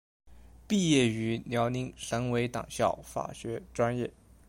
[0.67, 4.09] 毕业于辽宁省委党校法学专业。